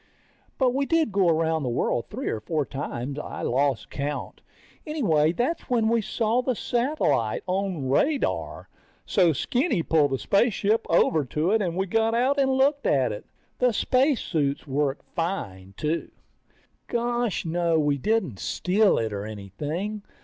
[0.57, 3.19] But we did go around the world three or four times.
[3.19, 4.41] I lost count.
[4.83, 8.67] Anyway that's when we saw the satellite on radar.
[9.05, 13.11] So Skinny pulled the spaceship over to it and we got out and looked at
[13.11, 13.25] it.
[13.59, 16.09] The spacesuits worked fine, too.
[16.87, 20.01] Gosh no, we didn't steal it or anything.